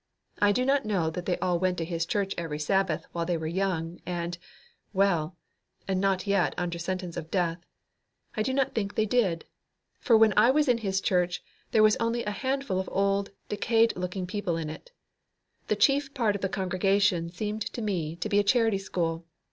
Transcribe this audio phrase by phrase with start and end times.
[0.41, 3.37] I do not know that they all went to his church every Sabbath while they
[3.37, 4.35] were young and,
[4.93, 5.37] well,
[5.87, 7.59] and not yet under sentence of death.
[8.35, 9.45] I do not think they did.
[9.99, 13.37] For when I was in his church there was only a handful of old and
[13.49, 14.91] decayed looking people in it.
[15.67, 19.27] The chief part of the congregation seemed to me to be a charity school.